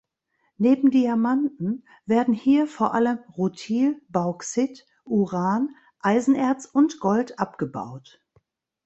Neben 0.57 0.89
Diamanten 0.89 1.85
werden 2.07 2.33
hier 2.33 2.65
vor 2.65 2.95
allem 2.95 3.19
Rutil, 3.37 4.01
Bauxit, 4.09 4.87
Uran, 5.03 5.75
Eisenerz 5.99 6.65
und 6.65 6.99
Gold 6.99 7.37
abgebaut. 7.37 8.19